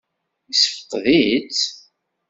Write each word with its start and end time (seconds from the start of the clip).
Yessefqed-itt? 0.49 1.61